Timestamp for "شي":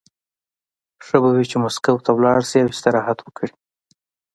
2.49-2.59